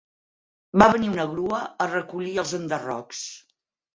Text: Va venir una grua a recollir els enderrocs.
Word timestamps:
Va 0.81 0.87
venir 0.93 1.09
una 1.15 1.25
grua 1.33 1.59
a 1.85 1.87
recollir 1.91 2.33
els 2.45 2.55
enderrocs. 2.61 3.21